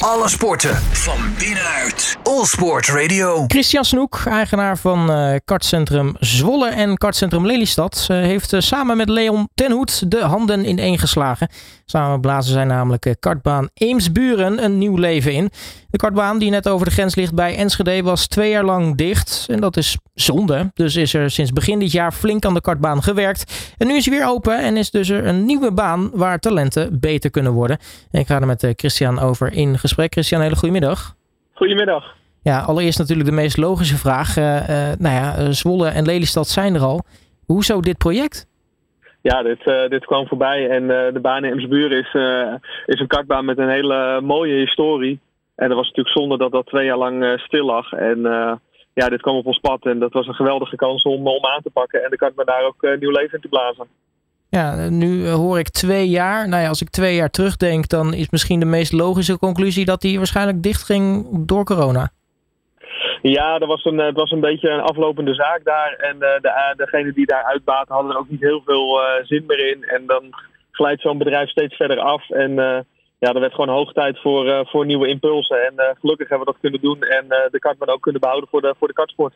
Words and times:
Alle 0.00 0.28
sporten 0.28 0.76
van 0.76 1.18
binnenuit. 1.38 2.16
All 2.22 2.44
Sport 2.44 2.88
Radio. 2.88 3.44
Christian 3.46 3.84
Snoek, 3.84 4.22
eigenaar 4.26 4.78
van 4.78 5.10
uh, 5.10 5.34
kartcentrum 5.44 6.16
Zwolle 6.18 6.68
en 6.68 6.96
kartcentrum 6.96 7.46
Lelystad, 7.46 8.06
uh, 8.10 8.16
heeft 8.16 8.52
uh, 8.52 8.60
samen 8.60 8.96
met 8.96 9.08
Leon 9.08 9.48
Tenhoed 9.54 10.10
de 10.10 10.20
handen 10.20 10.68
ineen 10.68 10.98
geslagen. 10.98 11.48
Samen 11.84 12.20
blazen 12.20 12.52
zij 12.52 12.64
namelijk 12.64 13.16
kartbaan 13.18 13.68
Eemsburen 13.74 14.64
een 14.64 14.78
nieuw 14.78 14.96
leven 14.96 15.32
in. 15.32 15.50
De 15.90 15.98
kartbaan 15.98 16.38
die 16.38 16.50
net 16.50 16.68
over 16.68 16.86
de 16.86 16.92
grens 16.92 17.14
ligt 17.14 17.34
bij 17.34 17.56
Enschede 17.56 18.02
was 18.02 18.26
twee 18.26 18.50
jaar 18.50 18.64
lang 18.64 18.96
dicht. 18.96 19.46
En 19.48 19.60
dat 19.60 19.76
is 19.76 19.96
zonde. 20.14 20.70
Dus 20.74 20.96
is 20.96 21.14
er 21.14 21.30
sinds 21.30 21.52
begin 21.52 21.78
dit 21.78 21.92
jaar 21.92 22.12
flink 22.12 22.44
aan 22.44 22.54
de 22.54 22.60
kartbaan 22.60 23.02
gewerkt. 23.02 23.52
En 23.76 23.86
nu 23.86 23.96
is 23.96 24.06
hij 24.06 24.18
weer 24.18 24.28
open 24.28 24.58
en 24.58 24.76
is 24.76 24.90
dus 24.90 25.08
er 25.08 25.26
een 25.26 25.44
nieuwe 25.44 25.72
baan 25.72 26.10
waar 26.12 26.38
talenten 26.38 27.00
beter 27.00 27.30
kunnen 27.30 27.52
worden. 27.52 27.78
En 28.10 28.20
ik 28.20 28.26
ga 28.26 28.40
er 28.40 28.46
met 28.46 28.72
Christian 28.76 29.18
over 29.18 29.52
in 29.52 29.78
gesprek. 29.78 29.88
Christian, 29.96 30.40
hele 30.40 30.56
goedemiddag. 30.56 31.14
Goedemiddag. 31.52 32.04
Ja, 32.42 32.60
allereerst 32.60 32.98
natuurlijk 32.98 33.28
de 33.28 33.34
meest 33.34 33.56
logische 33.56 33.96
vraag. 33.96 34.36
Uh, 34.36 34.44
uh, 34.44 34.92
nou 34.98 35.14
ja, 35.14 35.52
Zwolle 35.52 35.88
en 35.88 36.04
Lelystad 36.04 36.48
zijn 36.48 36.74
er 36.74 36.80
al. 36.80 37.04
Hoezo 37.46 37.80
dit 37.80 37.98
project? 37.98 38.46
Ja, 39.22 39.42
dit, 39.42 39.66
uh, 39.66 39.88
dit 39.88 40.04
kwam 40.04 40.26
voorbij 40.26 40.68
en 40.68 40.86
de 40.86 41.20
baan 41.22 41.44
in 41.44 41.52
Emsbuur 41.52 41.92
is, 41.92 42.14
is 42.86 43.00
een 43.00 43.06
kartbaan 43.06 43.44
met 43.44 43.58
een 43.58 43.68
hele 43.68 44.20
mooie 44.20 44.54
historie. 44.54 45.20
En 45.56 45.68
dat 45.68 45.76
was 45.76 45.86
natuurlijk 45.86 46.16
zonde 46.16 46.38
dat 46.38 46.52
dat 46.52 46.66
twee 46.66 46.84
jaar 46.84 46.98
lang 46.98 47.40
stil 47.40 47.64
lag. 47.64 47.92
En 47.92 48.20
ja, 48.94 49.08
dit 49.08 49.20
kwam 49.20 49.36
op 49.36 49.46
ons 49.46 49.58
pad 49.58 49.84
en 49.84 49.98
dat 49.98 50.12
was 50.12 50.26
een 50.26 50.34
geweldige 50.34 50.76
kans 50.76 51.02
om, 51.02 51.26
om 51.26 51.44
aan 51.44 51.62
te 51.62 51.70
pakken. 51.70 52.04
En 52.04 52.10
de 52.10 52.16
kartbaan 52.16 52.46
daar 52.46 52.64
ook 52.64 52.98
nieuw 52.98 53.10
leven 53.10 53.34
in 53.34 53.40
te 53.40 53.48
blazen. 53.48 53.86
Ja, 54.50 54.88
nu 54.88 55.28
hoor 55.28 55.58
ik 55.58 55.68
twee 55.68 56.08
jaar. 56.08 56.48
Nou 56.48 56.62
ja, 56.62 56.68
als 56.68 56.82
ik 56.82 56.90
twee 56.90 57.14
jaar 57.14 57.30
terugdenk, 57.30 57.88
dan 57.88 58.14
is 58.14 58.30
misschien 58.30 58.60
de 58.60 58.66
meest 58.66 58.92
logische 58.92 59.38
conclusie 59.38 59.84
dat 59.84 60.00
die 60.00 60.16
waarschijnlijk 60.18 60.62
dicht 60.62 60.84
ging 60.84 61.26
door 61.46 61.64
corona. 61.64 62.10
Ja, 63.22 63.58
dat 63.58 63.68
was 63.68 63.84
een, 63.84 63.98
het 63.98 64.16
was 64.16 64.30
een 64.30 64.40
beetje 64.40 64.70
een 64.70 64.80
aflopende 64.80 65.34
zaak 65.34 65.64
daar. 65.64 65.92
En 65.92 66.14
uh, 66.14 66.20
de, 66.20 66.74
degene 66.76 67.12
die 67.12 67.26
daar 67.26 67.44
uitbaten 67.44 67.94
hadden 67.94 68.12
er 68.12 68.18
ook 68.18 68.28
niet 68.28 68.40
heel 68.40 68.62
veel 68.64 69.00
zin 69.22 69.44
meer 69.46 69.70
in. 69.70 69.84
En 69.84 70.06
dan 70.06 70.22
glijdt 70.70 71.02
zo'n 71.02 71.18
bedrijf 71.18 71.48
steeds 71.48 71.76
verder 71.76 71.98
af. 71.98 72.30
En 72.30 72.54
ja, 73.18 73.32
er 73.32 73.40
werd 73.40 73.54
gewoon 73.54 73.74
hoog 73.76 73.92
tijd 73.92 74.20
voor, 74.20 74.66
voor 74.66 74.86
nieuwe 74.86 75.08
impulsen. 75.08 75.66
En 75.66 75.96
gelukkig 76.00 76.28
hebben 76.28 76.46
we 76.46 76.52
dat 76.52 76.60
kunnen 76.60 76.80
doen. 76.80 77.02
En 77.02 77.24
de 77.50 77.58
kartman 77.58 77.88
ook 77.88 78.02
kunnen 78.02 78.20
behouden 78.20 78.48
voor 78.50 78.60
de, 78.60 78.74
voor 78.78 78.88
de 78.88 78.94
kartsport. 78.94 79.34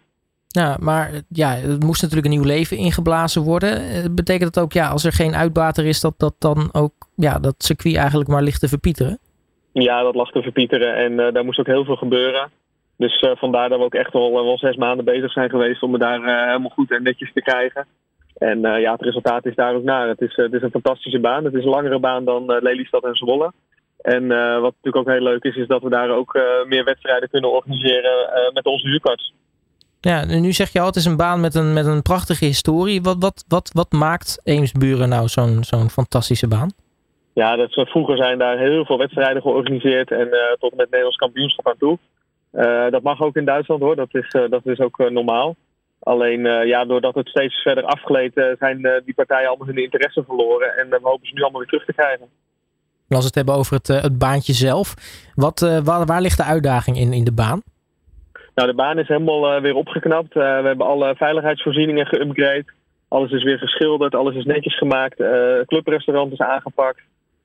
Ja, 0.60 0.77
maar 0.80 1.10
ja, 1.28 1.48
het 1.48 1.83
moest 1.83 2.02
natuurlijk 2.02 2.33
een 2.33 2.38
nieuw 2.38 2.52
leven 2.55 2.77
ingeblazen 2.77 3.42
worden. 3.42 4.14
Betekent 4.14 4.55
dat 4.55 4.64
ook, 4.64 4.72
ja, 4.72 4.88
als 4.88 5.05
er 5.05 5.12
geen 5.12 5.34
uitbater 5.34 5.86
is, 5.86 6.00
dat 6.00 6.14
dat 6.16 6.34
dan 6.38 6.69
ook 6.72 6.92
ja, 7.16 7.38
dat 7.38 7.55
circuit 7.58 7.97
eigenlijk 7.97 8.28
maar 8.28 8.42
ligt 8.42 8.60
te 8.60 8.69
verpieteren? 8.69 9.19
Ja, 9.72 10.02
dat 10.02 10.14
lag 10.14 10.30
te 10.30 10.42
verpieteren. 10.42 10.97
En 10.97 11.16
daar 11.32 11.44
moest 11.44 11.58
ook 11.58 11.66
heel 11.66 11.84
veel 11.84 11.97
gebeuren. 11.97 12.50
Dus 12.97 13.22
uh, 13.22 13.30
vandaar 13.36 13.69
dat 13.69 13.78
we 13.78 13.84
ook 13.84 13.94
echt 13.94 14.12
wel, 14.12 14.32
wel 14.32 14.58
zes 14.58 14.77
maanden 14.77 15.05
bezig 15.05 15.32
zijn 15.32 15.50
geweest 15.50 15.82
om 15.82 15.92
het 15.92 16.02
daar 16.02 16.47
helemaal 16.47 16.70
goed 16.70 16.91
en 16.91 17.02
netjes 17.02 17.32
te 17.32 17.42
krijgen. 17.42 17.86
En 18.38 18.60
ja, 18.60 18.92
het 18.92 19.02
resultaat 19.02 19.47
is 19.47 19.55
daar 19.55 19.75
ook 19.75 19.84
naar. 19.84 20.08
Het 20.08 20.20
is, 20.20 20.36
het 20.36 20.52
is 20.52 20.62
een 20.62 20.70
fantastische 20.70 21.20
baan. 21.20 21.44
Het 21.44 21.55
is 21.55 21.64
een 21.64 21.70
langere 21.70 21.98
baan 21.98 22.25
dan 22.25 22.44
Lelystad 22.47 23.05
en 23.05 23.14
Zwolle. 23.14 23.52
En 24.00 24.28
wat 24.60 24.75
natuurlijk 24.75 24.97
ook 24.97 25.14
heel 25.14 25.22
leuk 25.22 25.44
is, 25.44 25.56
is 25.56 25.66
dat 25.66 25.82
we 25.82 25.88
daar 25.88 26.10
ook 26.10 26.38
meer 26.66 26.84
wedstrijden 26.84 27.28
kunnen 27.28 27.52
organiseren 27.52 28.30
met 28.52 28.66
onze 28.66 28.88
huurkarts. 28.88 29.32
Ja, 30.05 30.24
nu 30.24 30.52
zeg 30.52 30.72
je 30.72 30.80
al, 30.80 30.86
het 30.86 30.97
is 30.97 31.05
een 31.05 31.16
baan 31.16 31.41
met 31.41 31.55
een, 31.55 31.72
met 31.72 31.86
een 31.86 32.02
prachtige 32.02 32.44
historie. 32.44 33.02
Wat, 33.02 33.16
wat, 33.19 33.44
wat, 33.48 33.70
wat 33.72 33.92
maakt 33.92 34.41
Eemsburen 34.42 35.08
nou 35.08 35.28
zo'n 35.28 35.64
zo'n 35.64 35.91
fantastische 35.91 36.48
baan? 36.48 36.70
Ja, 37.33 37.56
dat, 37.56 37.72
vroeger 37.72 38.16
zijn 38.16 38.38
daar 38.38 38.58
heel 38.58 38.84
veel 38.84 38.98
wedstrijden 38.98 39.42
georganiseerd 39.42 40.10
en 40.10 40.28
tot 40.58 40.70
en 40.70 40.77
met 40.77 40.86
Nederlands 40.86 41.16
kampioenschap 41.16 41.69
aan 41.69 41.78
toe. 41.78 41.98
Uh, 42.52 42.91
dat 42.91 43.02
mag 43.02 43.20
ook 43.20 43.36
in 43.36 43.44
Duitsland 43.44 43.80
hoor, 43.80 43.97
dat 43.97 44.14
is, 44.14 44.34
uh, 44.34 44.50
dat 44.50 44.66
is 44.66 44.78
ook 44.78 45.10
normaal. 45.10 45.56
Alleen 45.98 46.41
ja, 46.66 46.84
doordat 46.84 47.14
het 47.14 47.28
steeds 47.28 47.62
verder 47.62 47.84
afgleed, 47.84 48.56
zijn 48.59 49.03
die 49.04 49.15
partijen 49.15 49.48
allemaal 49.48 49.66
hun 49.66 49.82
interesse 49.82 50.25
verloren. 50.26 50.76
En 50.76 50.88
we 50.91 50.98
hopen 51.03 51.26
ze 51.26 51.34
nu 51.34 51.42
allemaal 51.42 51.60
weer 51.60 51.69
terug 51.69 51.84
te 51.84 51.92
krijgen. 51.92 52.26
Als 53.09 53.19
we 53.19 53.26
het 53.26 53.34
hebben 53.34 53.54
over 53.54 53.76
het, 53.76 53.86
het 53.88 54.19
baantje 54.19 54.53
zelf, 54.53 54.94
wat, 55.34 55.60
waar, 55.84 56.06
waar, 56.06 56.21
ligt 56.21 56.36
de 56.36 56.44
uitdaging 56.44 56.97
in, 56.97 57.12
in 57.12 57.25
de 57.25 57.32
baan? 57.32 57.62
Nou, 58.54 58.69
de 58.69 58.75
baan 58.75 58.98
is 58.98 59.09
helemaal 59.09 59.60
weer 59.60 59.75
opgeknapt. 59.75 60.34
we 60.34 60.41
hebben 60.41 60.87
alle 60.87 61.15
veiligheidsvoorzieningen 61.16 62.06
geüpgrade. 62.06 62.65
Alles 63.09 63.31
is 63.31 63.42
weer 63.42 63.59
geschilderd, 63.59 64.15
alles 64.15 64.34
is 64.34 64.44
netjes 64.44 64.78
gemaakt. 64.78 65.16
clubrestaurant 65.66 66.32
is 66.32 66.38
aangepakt 66.38 67.00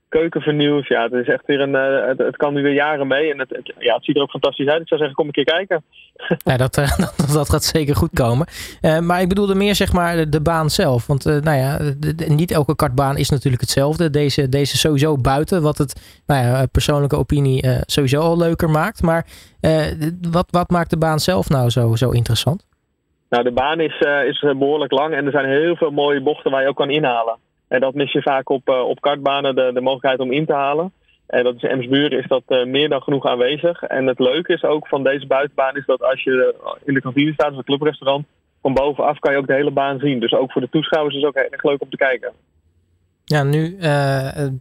keuken 0.09 0.41
vernieuwd. 0.41 0.87
Ja, 0.87 1.03
het 1.03 1.13
is 1.13 1.27
echt 1.27 1.45
weer 1.45 1.59
een. 1.59 1.75
Uh, 1.75 2.07
het, 2.07 2.17
het, 2.17 2.37
kan 2.37 2.53
nu 2.53 2.61
weer 2.61 2.73
jaren 2.73 3.07
mee. 3.07 3.31
En 3.31 3.39
het, 3.39 3.49
het, 3.49 3.73
ja, 3.77 3.95
het 3.95 4.03
ziet 4.03 4.15
er 4.15 4.21
ook 4.21 4.29
fantastisch 4.29 4.67
uit. 4.67 4.81
Ik 4.81 4.87
zou 4.87 4.99
zeggen, 4.99 5.17
kom 5.17 5.25
een 5.25 5.31
keer 5.31 5.43
kijken. 5.43 5.83
Ja, 6.43 6.57
dat, 6.57 6.77
uh, 6.79 6.97
dat, 7.33 7.49
gaat 7.49 7.63
zeker 7.63 7.95
goed 7.95 8.13
komen. 8.13 8.47
Uh, 8.81 8.99
maar 8.99 9.21
ik 9.21 9.29
bedoelde 9.29 9.55
meer 9.55 9.75
zeg 9.75 9.93
maar 9.93 10.29
de 10.29 10.41
baan 10.41 10.69
zelf. 10.69 11.07
Want 11.07 11.23
nou 11.25 11.57
ja, 11.57 11.77
de, 11.77 12.15
de, 12.15 12.25
niet 12.25 12.51
elke 12.51 12.75
kartbaan 12.75 13.17
is 13.17 13.29
natuurlijk 13.29 13.61
hetzelfde. 13.61 14.09
Deze, 14.09 14.49
deze 14.49 14.77
sowieso 14.77 15.17
buiten. 15.17 15.61
Wat 15.61 15.77
het, 15.77 16.21
nou 16.25 16.45
ja, 16.45 16.65
persoonlijke 16.65 17.17
opinie 17.17 17.67
sowieso 17.85 18.21
al 18.21 18.37
leuker 18.37 18.69
maakt. 18.69 19.01
Maar 19.01 19.25
wat, 20.31 20.45
wat 20.51 20.69
maakt 20.69 20.89
de 20.89 20.97
baan 20.97 21.19
zelf 21.19 21.49
nou 21.49 21.69
zo, 21.69 21.95
zo 21.95 22.09
interessant? 22.09 22.67
Nou, 23.29 23.43
de 23.43 23.51
baan 23.51 23.79
is, 23.79 23.99
is 24.27 24.39
behoorlijk 24.39 24.91
lang. 24.91 25.13
En 25.13 25.25
er 25.25 25.31
zijn 25.31 25.49
heel 25.49 25.75
veel 25.75 25.91
mooie 25.91 26.21
bochten 26.21 26.51
waar 26.51 26.61
je 26.61 26.67
ook 26.67 26.75
kan 26.75 26.89
inhalen. 26.89 27.37
En 27.69 27.79
dat 27.79 27.93
mis 27.93 28.11
je 28.11 28.21
vaak 28.21 28.49
op, 28.49 28.69
uh, 28.69 28.81
op 28.81 29.01
kartbanen, 29.01 29.55
de, 29.55 29.71
de 29.73 29.81
mogelijkheid 29.81 30.19
om 30.19 30.31
in 30.31 30.45
te 30.45 30.53
halen. 30.53 30.91
En 31.27 31.43
dat 31.43 31.55
is 31.55 31.61
in 31.61 31.69
Emsburen 31.69 32.19
is 32.19 32.27
dat 32.27 32.43
uh, 32.47 32.65
meer 32.65 32.89
dan 32.89 33.01
genoeg 33.01 33.25
aanwezig. 33.25 33.83
En 33.83 34.07
het 34.07 34.19
leuke 34.19 34.53
is 34.53 34.63
ook 34.63 34.87
van 34.87 35.03
deze 35.03 35.27
buitenbaan 35.27 35.75
is 35.75 35.85
dat 35.85 36.03
als 36.03 36.23
je 36.23 36.55
in 36.83 36.93
de 36.93 37.01
kantine 37.01 37.33
staat, 37.33 37.51
of 37.51 37.57
een 37.57 37.63
clubrestaurant, 37.63 38.25
van 38.61 38.73
bovenaf 38.73 39.19
kan 39.19 39.31
je 39.31 39.37
ook 39.37 39.47
de 39.47 39.53
hele 39.53 39.71
baan 39.71 39.99
zien. 39.99 40.19
Dus 40.19 40.33
ook 40.33 40.51
voor 40.51 40.61
de 40.61 40.69
toeschouwers 40.69 41.15
is 41.15 41.21
het 41.21 41.29
ook 41.29 41.43
erg 41.43 41.63
leuk 41.63 41.81
om 41.81 41.89
te 41.89 41.97
kijken. 41.97 42.31
Ja, 43.23 43.43
nu 43.43 43.77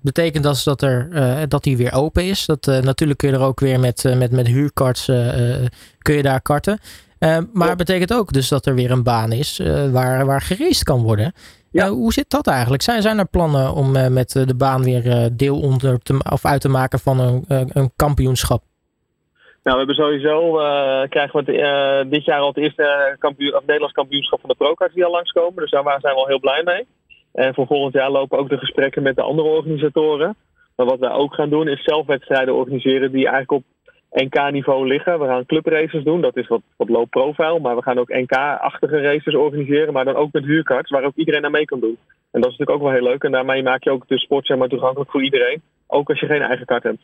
betekent 0.03 0.45
dat 0.45 0.63
dat, 0.65 0.83
er, 0.83 1.09
dat 1.49 1.63
die 1.63 1.77
weer 1.77 1.93
open 1.95 2.25
is. 2.25 2.47
Dat, 2.47 2.67
natuurlijk 2.67 3.19
kun 3.19 3.29
je 3.31 3.37
er 3.37 3.43
ook 3.43 3.61
weer 3.61 3.81
met, 3.81 4.15
met, 4.17 4.31
met 4.31 4.47
huurkarts 4.47 5.05
kun 5.99 6.15
je 6.15 6.23
daar 6.23 6.43
karten. 6.43 6.79
Maar 7.53 7.69
het 7.69 7.77
betekent 7.77 8.15
ook 8.15 8.33
dus 8.33 8.49
dat 8.49 8.67
er 8.67 8.75
weer 8.75 8.91
een 8.91 9.03
baan 9.03 9.33
is 9.33 9.61
waar, 9.93 10.27
waar 10.27 10.41
gereest 10.41 10.83
kan 10.83 11.03
worden. 11.03 11.33
Ja. 11.71 11.89
hoe 11.89 12.13
zit 12.13 12.31
dat 12.31 12.47
eigenlijk? 12.47 12.83
Zijn, 12.83 13.03
zijn 13.03 13.19
er 13.19 13.29
plannen 13.29 13.75
om 13.75 14.13
met 14.13 14.31
de 14.31 14.57
baan 14.57 14.83
weer 14.83 15.31
deel 15.37 15.61
onder 15.61 15.99
te, 15.99 16.21
of 16.31 16.45
uit 16.45 16.61
te 16.61 16.69
maken 16.69 16.99
van 16.99 17.21
een, 17.21 17.45
een 17.49 17.91
kampioenschap? 17.97 18.63
Nou, 19.63 19.81
we 19.81 19.87
hebben 19.87 20.05
sowieso, 20.05 20.53
krijgen 21.09 21.45
we 21.45 22.07
dit 22.11 22.25
jaar 22.25 22.41
al 22.41 22.49
het 22.49 22.57
eerste 22.57 23.17
kampioen, 23.19 23.55
of 23.55 23.61
Nederlands 23.61 23.95
kampioenschap 23.95 24.41
van 24.41 24.49
de 24.49 24.57
Procard 24.57 24.95
die 24.95 25.05
al 25.05 25.11
langskomen. 25.11 25.63
Dus 25.63 25.71
daar 25.71 26.01
zijn 26.01 26.15
we 26.15 26.21
al 26.21 26.27
heel 26.27 26.41
blij 26.41 26.63
mee. 26.65 26.87
En 27.33 27.55
voor 27.55 27.67
volgend 27.67 27.95
jaar 27.95 28.11
lopen 28.11 28.39
ook 28.39 28.49
de 28.49 28.59
gesprekken 28.59 29.03
met 29.03 29.17
de 29.17 29.23
andere 29.23 29.49
organisatoren. 29.49 30.37
Maar 30.77 30.87
wat 30.87 30.99
wij 30.99 31.11
ook 31.11 31.35
gaan 31.35 31.51
doen 31.51 31.69
is 31.69 31.85
zelfwedstrijden 31.85 32.55
organiseren 32.55 33.11
die 33.13 33.29
eigenlijk 33.29 33.53
op 33.53 33.65
NK-niveau 34.11 34.87
liggen. 34.87 35.21
We 35.21 35.27
gaan 35.27 35.47
clubraces 35.47 36.05
doen, 36.05 36.21
dat 36.21 36.37
is 36.37 36.49
wat, 36.49 36.61
wat 36.77 36.89
low 36.89 37.09
profile. 37.09 37.61
Maar 37.61 37.77
we 37.77 37.83
gaan 37.83 37.99
ook 37.99 38.09
NK-achtige 38.09 39.01
races 39.01 39.35
organiseren, 39.35 39.93
maar 39.93 40.05
dan 40.05 40.17
ook 40.17 40.33
met 40.33 40.45
huurkarts, 40.45 40.91
waar 40.91 41.05
ook 41.05 41.17
iedereen 41.17 41.45
aan 41.45 41.51
mee 41.51 41.65
kan 41.65 41.81
doen. 41.81 41.99
En 42.31 42.41
dat 42.41 42.51
is 42.51 42.59
natuurlijk 42.59 42.71
ook 42.71 42.83
wel 42.83 42.93
heel 42.93 43.11
leuk. 43.11 43.23
En 43.23 43.33
daarmee 43.33 43.63
maak 43.63 43.85
je 43.85 43.91
ook 43.91 44.09
de 44.09 44.19
sport 44.19 44.47
toegankelijk 44.47 45.11
voor 45.11 45.25
iedereen. 45.25 45.63
Ook 45.87 46.09
als 46.09 46.21
je 46.21 46.27
geen 46.27 46.43
eigen 46.43 46.67
kart 46.67 46.83
hebt. 46.83 47.03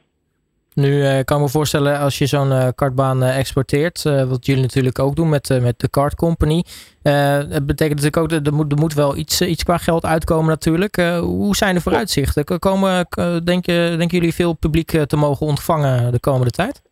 Nu 0.74 1.02
uh, 1.02 1.20
kan 1.24 1.36
ik 1.36 1.42
me 1.42 1.48
voorstellen, 1.48 1.98
als 1.98 2.18
je 2.18 2.26
zo'n 2.26 2.50
uh, 2.50 2.68
kartbaan 2.74 3.22
uh, 3.22 3.38
exporteert, 3.38 4.02
wat 4.02 4.46
jullie 4.46 4.62
natuurlijk 4.62 4.98
ook 4.98 5.16
doen 5.16 5.28
met, 5.28 5.58
met 5.62 5.78
de 5.78 5.88
Kart 5.88 6.14
Company. 6.14 6.64
het 7.02 7.66
betekent 7.66 8.00
natuurlijk 8.00 8.16
ook 8.16 8.28
dat 8.28 8.46
er 8.46 8.54
moet, 8.54 8.72
er 8.72 8.78
moet 8.78 8.94
wel 8.94 9.16
iets, 9.16 9.40
iets 9.40 9.62
qua 9.62 9.78
geld 9.78 10.04
uitkomen 10.04 10.48
natuurlijk. 10.48 10.96
hoe 11.20 11.56
zijn 11.56 11.74
de 11.74 11.80
vooruitzichten? 11.80 12.58
Komen, 12.58 13.06
denk, 13.44 13.64
denken 13.64 14.08
jullie 14.08 14.34
veel 14.34 14.52
publiek 14.52 14.90
te 15.06 15.16
mogen 15.16 15.46
ontvangen 15.46 16.12
de 16.12 16.20
komende 16.20 16.50
tijd? 16.50 16.82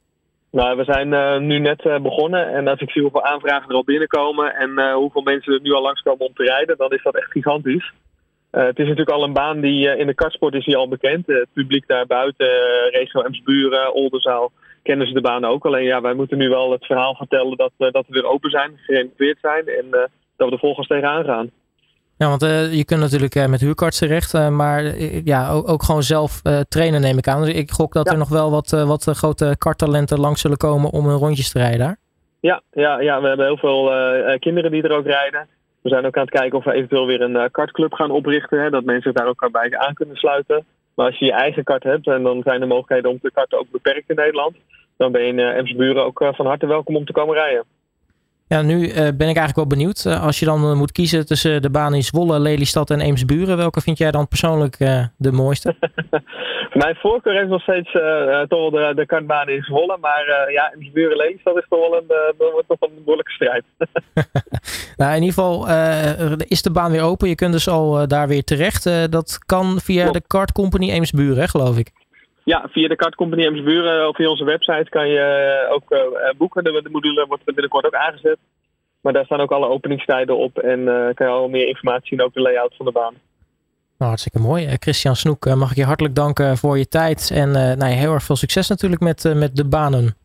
Nou, 0.52 0.76
we 0.76 0.84
zijn 0.84 1.12
uh, 1.12 1.38
nu 1.38 1.58
net 1.58 1.84
uh, 1.84 2.00
begonnen 2.00 2.52
en 2.52 2.68
als 2.68 2.80
ik 2.80 2.90
zie 2.90 3.02
hoeveel 3.02 3.24
aanvragen 3.24 3.68
er 3.68 3.74
al 3.74 3.84
binnenkomen 3.84 4.54
en 4.54 4.92
hoeveel 4.92 5.22
mensen 5.22 5.52
er 5.52 5.60
nu 5.60 5.72
al 5.72 5.82
langskomen 5.82 6.26
om 6.26 6.34
te 6.34 6.42
rijden, 6.42 6.76
dan 6.76 6.90
is 6.90 7.02
dat 7.02 7.16
echt 7.16 7.30
gigantisch. 7.30 7.92
het 8.50 8.78
is 8.78 8.88
natuurlijk 8.88 9.16
al 9.16 9.22
een 9.22 9.32
baan 9.32 9.60
die 9.60 9.96
in 9.96 10.06
de 10.06 10.14
kartsport 10.14 10.54
is 10.54 10.64
die 10.64 10.76
al 10.76 10.88
bekend. 10.88 11.26
het 11.26 11.48
publiek 11.52 11.86
daar 11.86 12.06
buiten, 12.06 12.48
regio 12.90 13.20
Emsburen, 13.20 13.94
Oldenzaal, 13.94 14.52
kennen 14.82 15.06
ze 15.06 15.12
de 15.12 15.20
baan 15.20 15.44
ook. 15.44 15.66
Alleen 15.66 15.84
ja, 15.84 16.00
wij 16.00 16.14
moeten 16.14 16.38
nu 16.38 16.48
wel 16.48 16.72
het 16.72 16.86
verhaal 16.86 17.14
vertellen 17.14 17.56
dat, 17.56 17.72
dat 17.76 18.06
we 18.06 18.12
weer 18.12 18.26
open 18.26 18.50
zijn, 18.50 18.72
gerenoveerd 18.76 19.38
zijn 19.40 19.66
en 19.66 19.90
dat 20.36 20.48
we 20.48 20.54
er 20.54 20.58
volgens 20.58 20.86
tegenaan 20.86 21.24
gaan. 21.24 21.50
Ja, 22.22 22.28
want 22.28 22.42
uh, 22.42 22.74
je 22.74 22.84
kunt 22.84 23.00
natuurlijk 23.00 23.34
uh, 23.34 23.46
met 23.46 23.60
huurkarts 23.60 23.98
terecht, 23.98 24.34
uh, 24.34 24.48
maar 24.48 24.82
ja, 25.24 25.50
ook, 25.50 25.68
ook, 25.68 25.82
gewoon 25.82 26.02
zelf 26.02 26.40
trainen 26.68 27.00
neem 27.00 27.18
ik 27.18 27.28
aan. 27.28 27.44
Dus 27.44 27.54
ik 27.54 27.70
gok 27.70 27.92
dat 27.92 28.10
er 28.10 28.18
nog 28.18 28.28
wel 28.28 28.50
wat, 28.50 28.70
wat 28.70 29.04
grote 29.04 29.54
karttalenten 29.58 30.20
langs 30.20 30.40
zullen 30.40 30.56
komen 30.56 30.90
om 30.90 31.06
een 31.06 31.16
rondjes 31.16 31.52
te 31.52 31.58
rijden 31.58 31.78
daar. 31.78 31.96
Ja, 32.40 32.62
ja, 32.72 33.00
ja 33.00 33.20
we 33.20 33.28
hebben 33.28 33.46
heel 33.46 33.56
veel 33.56 33.90
kinderen 34.38 34.70
die 34.70 34.82
er 34.82 34.96
ook 34.96 35.06
rijden. 35.06 35.46
We 35.82 35.88
zijn 35.88 36.06
ook 36.06 36.16
aan 36.16 36.22
het 36.22 36.38
kijken 36.38 36.58
of 36.58 36.64
we 36.64 36.72
eventueel 36.72 37.06
weer 37.06 37.20
een 37.20 37.50
kartclub 37.50 37.92
gaan 37.92 38.10
oprichten. 38.10 38.62
Hè, 38.62 38.70
dat 38.70 38.84
mensen 38.84 39.12
zich 39.12 39.20
daar 39.20 39.28
ook 39.28 39.48
bij 39.52 39.78
aan 39.78 39.94
kunnen 39.94 40.16
sluiten. 40.16 40.64
Maar 40.94 41.06
als 41.06 41.18
je 41.18 41.24
je 41.24 41.32
eigen 41.32 41.64
kart 41.64 41.82
hebt 41.82 42.06
en 42.06 42.22
dan 42.22 42.42
zijn 42.44 42.60
de 42.60 42.66
mogelijkheden 42.66 43.10
om 43.10 43.20
te 43.20 43.30
karten 43.34 43.58
ook 43.58 43.70
beperkt 43.70 44.10
in 44.10 44.16
Nederland, 44.16 44.56
dan 44.96 45.12
ben 45.12 45.22
je 45.22 45.28
in 45.28 45.38
uh, 45.38 45.56
Emsburen 45.56 46.04
ook 46.04 46.30
van 46.34 46.46
harte 46.46 46.66
welkom 46.66 46.96
om 46.96 47.04
te 47.04 47.12
komen 47.12 47.34
rijden. 47.34 47.64
Ja, 48.52 48.62
nu 48.62 48.78
ben 48.92 49.28
ik 49.28 49.36
eigenlijk 49.36 49.56
wel 49.56 49.66
benieuwd. 49.66 50.06
als 50.06 50.38
je 50.38 50.44
dan 50.44 50.76
moet 50.76 50.92
kiezen 50.92 51.26
tussen 51.26 51.62
de 51.62 51.70
baan 51.70 51.94
in 51.94 52.02
Zwolle, 52.02 52.38
Lelystad 52.38 52.90
en 52.90 53.00
Eemsburen, 53.00 53.56
welke 53.56 53.80
vind 53.80 53.98
jij 53.98 54.10
dan 54.10 54.28
persoonlijk 54.28 54.78
de 55.16 55.32
mooiste? 55.32 55.74
Mijn 56.82 56.94
voorkeur 56.94 57.42
is 57.42 57.48
nog 57.48 57.62
steeds 57.62 57.92
toch 58.48 58.70
de, 58.70 58.92
de 58.94 59.06
kartbaan 59.06 59.48
in 59.48 59.62
Zwolle. 59.62 59.98
Maar 60.00 60.50
ja, 60.52 60.72
in 60.78 60.90
Buren 60.92 61.16
Lelystad 61.16 61.56
is 61.56 61.66
toch 61.68 61.88
wel 61.88 61.96
een, 61.96 62.34
toch 62.66 62.80
een 62.80 63.04
behoorlijke 63.04 63.30
strijd. 63.30 63.64
nou, 64.96 65.16
in 65.16 65.22
ieder 65.22 65.34
geval 65.34 65.68
is 66.46 66.62
de 66.62 66.72
baan 66.72 66.90
weer 66.90 67.02
open. 67.02 67.28
Je 67.28 67.34
kunt 67.34 67.52
dus 67.52 67.68
al 67.68 68.08
daar 68.08 68.28
weer 68.28 68.44
terecht. 68.44 69.12
dat 69.12 69.38
kan 69.46 69.80
via 69.80 70.10
de 70.10 70.22
Kart 70.26 70.52
Company 70.52 70.90
Eemsburen, 70.90 71.48
geloof 71.48 71.78
ik. 71.78 71.90
Ja, 72.44 72.68
via 72.70 72.88
de 72.88 72.96
Kart 72.96 73.14
Company 73.14 73.44
Eemsburen 73.44 74.08
of 74.08 74.16
via 74.16 74.28
onze 74.28 74.44
website 74.44 74.90
kan 74.90 75.08
je 75.08 75.66
ook 75.70 76.14
boeken. 76.36 76.64
De, 76.64 76.82
de 76.82 76.90
module 76.90 77.26
wordt 77.28 77.44
binnenkort 77.44 77.86
ook 77.86 77.94
aangezet. 77.94 78.38
Maar 79.00 79.12
daar 79.12 79.24
staan 79.24 79.40
ook 79.40 79.52
alle 79.52 79.68
openingstijden 79.68 80.36
op 80.36 80.58
en 80.58 80.84
kan 81.14 81.26
je 81.26 81.32
al 81.32 81.48
meer 81.48 81.66
informatie 81.66 82.08
zien, 82.08 82.22
ook 82.22 82.34
de 82.34 82.40
layout 82.40 82.76
van 82.76 82.86
de 82.86 82.92
baan. 82.92 83.14
Nou, 84.02 84.14
hartstikke 84.14 84.48
mooi. 84.48 84.66
Uh, 84.66 84.72
Christian 84.78 85.16
Snoek, 85.16 85.46
uh, 85.46 85.54
mag 85.54 85.70
ik 85.70 85.76
je 85.76 85.84
hartelijk 85.84 86.14
danken 86.14 86.56
voor 86.56 86.78
je 86.78 86.88
tijd. 86.88 87.30
En 87.34 87.48
uh, 87.48 87.54
nou, 87.54 87.84
heel 87.84 88.12
erg 88.12 88.22
veel 88.22 88.36
succes 88.36 88.68
natuurlijk 88.68 89.02
met, 89.02 89.32
met 89.34 89.56
de 89.56 89.64
banen. 89.64 90.16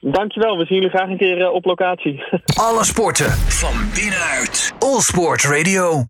Dankjewel, 0.00 0.58
we 0.58 0.64
zien 0.64 0.76
jullie 0.76 0.90
graag 0.90 1.08
een 1.08 1.16
keer 1.16 1.50
op 1.50 1.64
locatie. 1.64 2.24
Alle 2.68 2.84
sporten 2.84 3.30
van 3.30 3.74
binnenuit. 3.94 4.74
All 4.78 5.00
Sport 5.00 5.44
Radio. 5.44 6.00